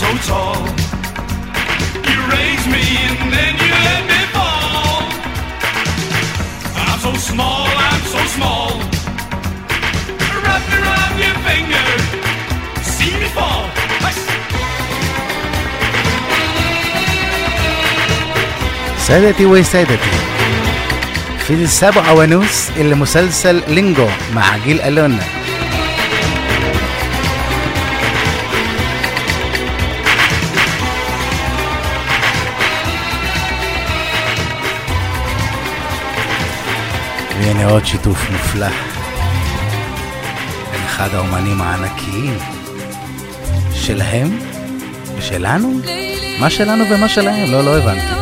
so 0.00 0.08
tall. 0.28 0.60
You 2.10 2.18
raised 2.34 2.68
me 2.74 2.84
and 3.08 3.32
then 3.34 3.52
you 3.64 3.72
let 3.88 4.02
me 4.12 4.20
fall. 4.34 5.02
I'm 6.82 6.98
so 7.06 7.12
small, 7.30 7.66
I'm 7.88 8.02
so 8.14 8.20
small. 8.36 8.70
Wrap 10.44 10.62
me 10.70 10.76
around 10.82 11.14
your 11.24 11.36
finger, 11.46 11.86
see 12.94 13.12
me 13.20 13.28
fall. 13.36 13.66
سادتي 19.06 19.46
وسادتي 19.46 20.10
في 21.46 21.50
السبع 21.54 22.10
ونص 22.10 22.70
اللي 22.76 22.94
مسلسل 22.94 23.62
لينجو 23.68 24.06
مع 24.34 24.56
جيل 24.64 24.80
ألونا 24.80 25.22
והנה 37.50 37.70
עוד 37.70 37.86
שיתוף 37.86 38.30
בין 40.70 40.82
אחד 40.86 41.14
האומנים 41.14 41.60
הענקיים 41.60 42.38
שלהם 43.74 44.38
ושלנו? 45.16 45.80
מה 46.40 46.50
שלנו 46.50 46.84
ומה 46.90 47.08
שלהם? 47.08 47.52
לא, 47.52 47.64
לא 47.64 47.78
הבנתי. 47.78 48.19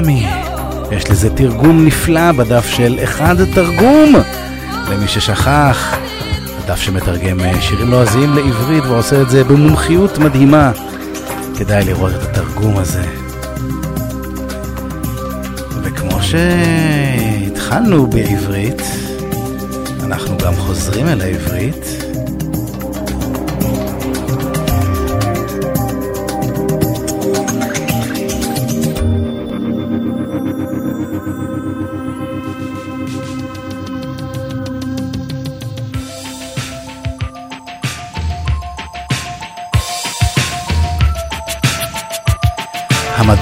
שפ 0.00 0.06
מאמי. 0.06 0.26
יש 0.92 1.10
לזה 1.10 1.30
תרגום 1.36 1.86
נפלא 1.86 2.32
בדף 2.32 2.66
של 2.66 2.98
אחד 3.04 3.44
תרגום. 3.54 4.14
למי 4.90 5.08
ששכח, 5.08 5.96
הדף 6.64 6.80
שמתרגם 6.80 7.40
אה, 7.40 7.60
שירים 7.60 7.90
לועזיים 7.90 8.34
לעברית 8.34 8.84
ועושה 8.84 9.22
את 9.22 9.30
זה 9.30 9.44
במומחיות 9.44 10.18
מדהימה. 10.18 10.72
כדאי 11.58 11.84
לראות 11.84 12.12
את 12.14 12.22
התרגום 12.22 12.78
הזה. 12.78 13.02
וכמו 15.82 16.18
שהתחלנו 16.22 18.06
בעברית, 18.06 18.82
אנחנו 20.04 20.38
גם 20.38 20.54
חוזרים 20.54 21.08
אל 21.08 21.20
העברית. 21.20 21.89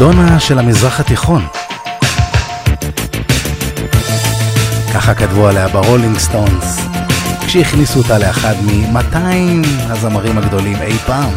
המדונה 0.01 0.41
של 0.41 0.59
המזרח 0.59 1.01
התיכון. 1.01 1.47
ככה 4.95 5.15
כתבו 5.15 5.47
עליה 5.49 5.69
ב-Rolling 5.69 6.19
Stones, 6.19 6.81
כשהכניסו 7.47 7.99
אותה 7.99 8.19
לאחד 8.19 8.55
מ-200 8.63 9.17
הזמרים 9.91 10.39
הגדולים 10.39 10.77
אי 10.83 10.99
פעם. 11.07 11.31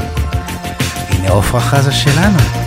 הנה 1.09 1.29
עופרה 1.29 1.61
חזה 1.61 1.91
שלנו. 1.91 2.60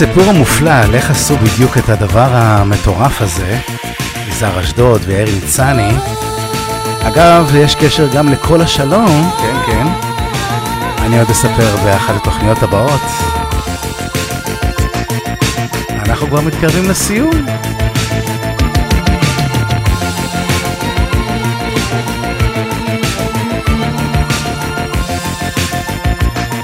הסיפור 0.00 0.22
המופלא 0.22 0.70
על 0.70 0.94
איך 0.94 1.10
עשו 1.10 1.36
בדיוק 1.36 1.78
את 1.78 1.88
הדבר 1.88 2.28
המטורף 2.32 3.22
הזה, 3.22 3.58
יזהר 4.28 4.60
אשדוד 4.60 5.02
ויאיר 5.06 5.28
ניצני. 5.34 5.92
אגב, 7.02 7.54
יש 7.54 7.74
קשר 7.74 8.08
גם 8.14 8.28
לכל 8.28 8.60
השלום, 8.60 9.30
כן, 9.38 9.56
כן. 9.66 9.86
אני 10.98 11.18
עוד 11.18 11.30
אספר 11.30 11.76
באחת 11.84 12.16
התוכניות 12.16 12.62
הבאות. 12.62 13.00
אנחנו 15.90 16.26
כבר 16.26 16.40
מתקרבים 16.40 16.88
לסיום. 16.90 17.46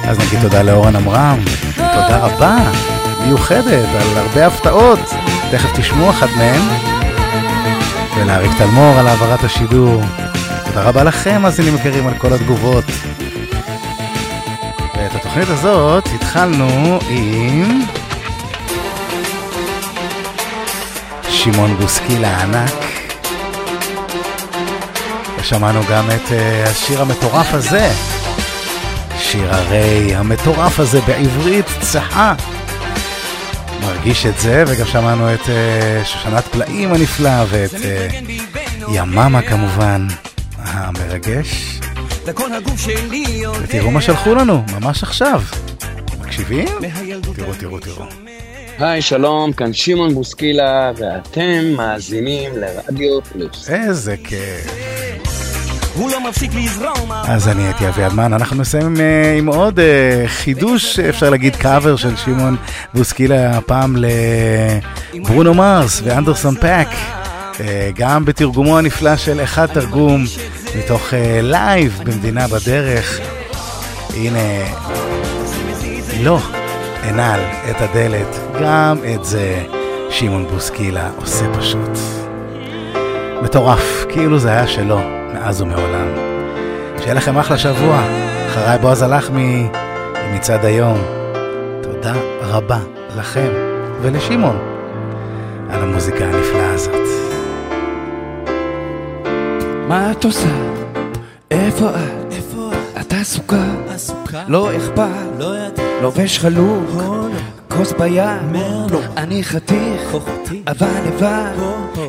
אז 0.09 0.19
נגיד 0.19 0.41
תודה 0.41 0.63
לאורן 0.63 0.97
עמרם, 0.97 1.39
תודה 1.77 2.19
רבה. 2.19 2.94
מיוחדת 3.25 3.89
על 4.01 4.19
הרבה 4.19 4.47
הפתעות, 4.47 4.99
תכף 5.51 5.79
תשמעו 5.79 6.11
אחת 6.11 6.29
מהן. 6.37 6.63
ולאריק 8.17 8.53
תלמור 8.59 8.99
על 8.99 9.07
העברת 9.07 9.45
השידור. 9.45 10.03
תודה 10.65 10.83
רבה 10.83 11.05
לכם, 11.05 11.43
מאזינים 11.43 11.77
יקרים, 11.77 12.07
על 12.07 12.15
כל 12.19 12.33
התגובות. 12.33 12.85
ואת 14.97 15.15
התוכנית 15.15 15.49
הזאת 15.49 16.05
התחלנו 16.15 16.99
עם... 17.09 17.81
שמעון 21.29 21.77
בוסקילה 21.77 22.29
הענק. 22.29 22.73
ושמענו 25.39 25.81
גם 25.91 26.11
את 26.11 26.29
uh, 26.29 26.69
השיר 26.69 27.03
המטורף 27.03 27.55
הזה. 27.55 27.91
שיר 29.19 29.55
הרי 29.55 30.15
המטורף 30.15 30.81
הזה 30.81 31.01
בעברית 31.01 31.67
צחה. 31.81 32.35
מרגיש 33.87 34.27
את 34.27 34.39
זה, 34.39 34.65
וגם 34.67 34.87
שמענו 34.87 35.35
את 35.35 35.41
uh, 35.41 36.05
שושנת 36.05 36.45
פלאים 36.45 36.93
הנפלא 36.93 37.45
ואת 37.49 37.71
uh, 37.71 37.77
יממה 38.93 39.43
כמובן, 39.43 40.07
המרגש. 40.57 41.81
ותראו 43.63 43.91
מה 43.91 44.01
שלחו 44.01 44.35
לנו, 44.35 44.63
ממש 44.73 45.03
עכשיו. 45.03 45.43
מקשיבים? 46.21 46.69
תראו, 47.35 47.55
תראו, 47.59 47.81
תראו. 47.81 48.05
היי, 48.79 49.03
שלום, 49.03 49.53
כאן 49.53 49.73
שמעון 49.73 50.15
בוסקילה, 50.15 50.93
ואתם 50.97 51.65
מאזינים 51.77 52.53
לרדיו 52.57 53.23
פלוס. 53.23 53.71
איזה 53.71 54.17
כיף. 54.17 54.94
הוא 55.95 56.11
לא 56.11 56.29
מפסיק 56.29 56.55
לזרום. 56.55 57.13
אז 57.13 57.49
אני 57.49 57.63
הייתי 57.63 57.89
אביעד 57.89 58.13
מן, 58.13 58.33
אנחנו 58.33 58.57
נסיים 58.57 58.97
אה, 58.97 58.99
עם 59.39 59.47
עוד 59.47 59.79
אה, 59.79 59.83
חידוש, 60.29 60.99
אפשר 60.99 61.31
להגיד 61.31 61.57
קאבר 61.57 61.97
של 61.97 62.17
שמעון 62.17 62.57
בוסקילה, 62.95 63.51
הפעם 63.57 63.97
לברונו 65.15 65.55
מרס 65.55 66.01
ואנדרסון 66.05 66.55
פאק, 66.57 66.89
אה, 66.89 67.59
גם 67.95 68.25
בתרגומו 68.25 68.79
הנפלא 68.79 69.17
של 69.17 69.41
אחד 69.45 69.67
תרגום 69.67 70.25
מתוך 70.79 71.15
לייב 71.43 72.01
במדינה 72.05 72.49
בדרך. 72.49 73.21
הנה, 74.17 74.39
לא, 76.21 76.39
אנעל 77.09 77.41
את 77.71 77.77
הדלת, 77.81 78.39
גם 78.63 78.99
את 79.15 79.25
זה 79.25 79.63
שמעון 80.11 80.47
בוסקילה 80.47 81.11
עושה 81.17 81.45
פשוט. 81.59 81.99
מטורף, 83.43 84.05
כאילו 84.09 84.39
זה 84.39 84.49
היה 84.49 84.67
שלו, 84.67 85.24
מאז 85.45 85.61
ומעולם. 85.63 86.09
שיהיה 86.99 87.15
לכם 87.15 87.39
אחלה 87.39 87.59
שבוע. 87.59 88.03
אחריי 88.47 88.79
בועז 88.79 89.03
הלחמי 89.03 89.69
עם 90.17 90.35
מצעד 90.35 90.65
היום. 90.65 90.99
תודה 91.83 92.15
רבה 92.41 92.79
לכם 93.17 93.49
ולשמעון 94.03 94.59
על 95.71 95.83
המוזיקה 95.83 96.25
הנפלאה 96.25 96.75
הזאת. 96.75 97.09
מה 99.89 100.11
את 100.11 100.25
עושה? 100.25 100.49
איפה 101.51 101.89
את? 101.91 102.33
איפה 102.33 102.71
את 103.01 103.13
עסוקה? 103.13 103.65
עסוקה? 103.89 104.43
לא 104.49 104.77
אכפת? 104.77 105.09
לא 105.39 105.45
יודע. 105.45 105.83
לובש 106.03 106.39
חלוק? 106.39 106.91
כוס 107.69 107.93
ביד? 107.93 108.27
אני 109.17 109.45
חתיך? 109.45 110.17
אבל 110.67 110.87
לבד? 111.07 111.53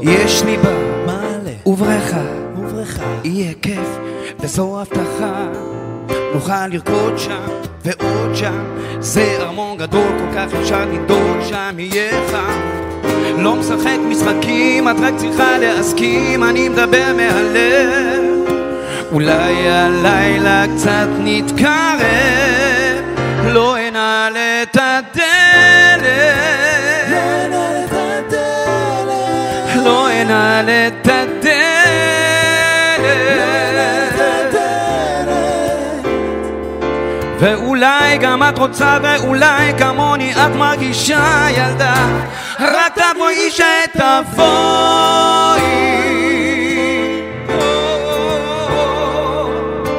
יש 0.02 0.44
לי 0.44 0.58
בה 0.58 0.72
מעלה. 1.06 1.52
ובריכה 1.66 2.45
ובריכה. 2.86 3.04
יהיה 3.24 3.54
כיף. 3.62 3.98
וזו 4.40 4.82
הבטחה 4.82 5.46
נוכל 6.34 6.68
לרקוד 6.68 7.18
שם 7.18 7.48
ועוד 7.86 8.36
שם. 8.36 8.64
זה 9.00 9.38
ארמון 9.40 9.78
גדול 9.78 10.08
כל 10.20 10.36
כך 10.36 10.54
אפשר 10.62 10.86
לנדוד 10.86 11.38
שם 11.50 11.76
יהיה 11.78 12.12
חם 12.32 12.60
לא 13.38 13.56
משחק 13.56 13.98
משחקים 14.10 14.90
את 14.90 14.96
רק 15.02 15.14
צריכה 15.18 15.58
להסכים 15.58 16.44
אני 16.44 16.70
מדבר 16.70 17.14
מהלב. 17.16 18.24
אולי 19.12 19.70
הלילה 19.70 20.66
קצת 20.76 21.08
נתקרב 21.20 22.02
לא 23.46 23.78
אנעל 23.88 24.38
את 24.38 24.78
הדלת. 24.78 25.26
לא 29.84 30.08
אנעל 30.22 30.70
את 30.70 31.08
הדלת 31.08 31.55
ואולי 37.76 38.18
גם 38.18 38.44
את 38.44 38.58
רוצה 38.60 38.98
ואולי 39.04 39.74
כמוני 39.78 40.34
את 40.34 40.56
מרגישה 40.56 41.48
ילדה 41.50 42.20
רק 42.60 42.94
תבואי 42.96 43.52
שתבואי 43.52 44.46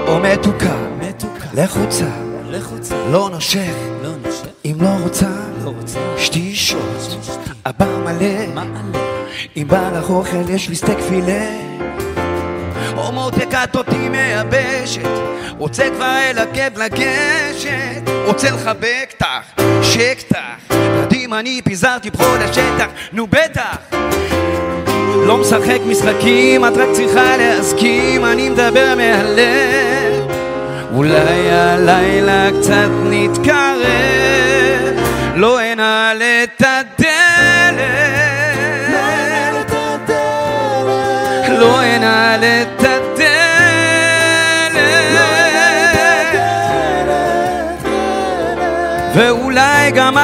או 0.09 0.19
מתוקה 0.19 0.77
לחוצה 1.55 2.07
לחוצה. 2.51 2.95
לא 3.11 3.29
נושך 3.33 3.75
לא. 4.03 4.11
אם 4.65 4.75
לא 4.81 4.89
רוצה 5.03 5.29
לא 5.65 5.73
רוצה. 5.81 5.99
שתי 6.19 6.55
שוט 6.55 6.81
הבא 7.65 7.87
מלא. 8.05 8.63
אם 9.57 9.69
בא 9.69 9.91
לך 9.99 10.11
אוכל 10.11 10.51
יש 10.51 10.69
לי 10.69 10.77
סטייק 10.77 10.99
פילה 11.09 11.67
הומותקת 13.07 13.77
אותי 13.77 14.09
מייבשת. 14.09 15.09
רוצה 15.59 15.91
כבר 15.97 16.17
אל 16.31 16.39
הכיף 16.39 16.77
לגשת 16.77 18.11
רוצה 18.27 18.51
לחבק 18.51 19.15
תך, 19.17 19.63
שקטך 19.83 20.75
יודעים 21.01 21.35
אני 21.35 21.61
פיזרתי 21.65 22.11
בכל 22.11 22.39
השטח 22.41 22.87
נו 23.13 23.27
בטח. 23.27 23.77
לא 25.27 25.37
משחק 25.39 25.79
משחקים 25.87 26.65
את 26.65 26.73
רק 26.77 26.89
צריכה 26.93 27.37
להסכים 27.37 28.25
אני 28.25 28.49
מדבר 28.49 28.95
מהלב. 28.97 30.31
אולי 30.95 31.51
הלילה 31.51 32.49
קצת 32.61 32.89
נתקרב 33.05 33.87
לא 35.35 35.73
אנעל 35.73 36.23
את 36.23 36.63
הדלת. 36.67 38.07
לא 41.59 41.83
אנעל 41.97 42.45
את 42.45 42.86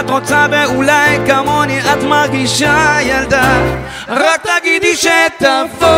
את 0.04 0.10
רוצה 0.10 0.46
ואולי 0.50 1.18
כמוני 1.26 1.80
את 1.80 2.02
מרגישה 2.02 2.96
ילדה. 3.00 3.62
רק 4.08 4.46
תגידי 4.60 4.96
שתבואי. 4.96 5.92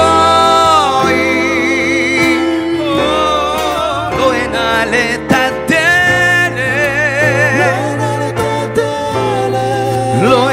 לא 10.22 10.48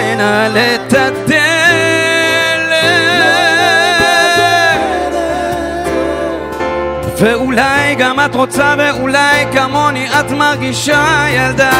ואולי 7.17 7.95
גם 7.95 8.19
את 8.19 8.35
רוצה 8.35 8.75
ואולי 8.77 9.45
כמוני 9.53 10.09
את 10.19 10.31
מרגישה 10.31 11.25
ילדה 11.29 11.71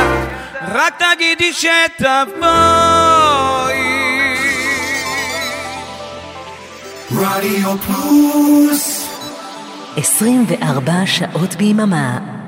רק 0.73 1.03
תגידי 1.15 1.53
שתבואי. 1.53 2.51
רדיו 7.11 7.77
פלוס. 7.77 9.07
24 9.97 10.93
שעות 11.05 11.55
ביממה 11.55 12.40